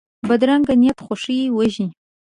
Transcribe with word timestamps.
بدرنګه 0.27 0.73
نیت 0.81 0.97
خوښي 1.05 1.37
وژني 1.57 1.89